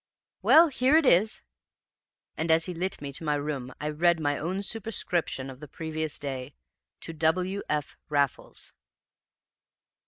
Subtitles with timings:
[0.41, 1.43] "'Well, here it is.'
[2.35, 5.67] "And, as he lit me to my room, I read my own superscription of the
[5.67, 6.55] previous day
[7.01, 7.61] to W.
[7.69, 7.95] F.
[8.09, 8.73] Raffles!